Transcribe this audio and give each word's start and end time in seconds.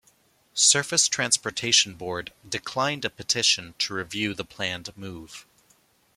Surface 0.55 1.07
Transportation 1.07 1.93
Board 1.93 2.33
declined 2.49 3.05
a 3.05 3.09
petition 3.11 3.75
to 3.77 3.93
review 3.93 4.33
the 4.33 4.43
planned 4.43 4.91
move. 4.97 5.45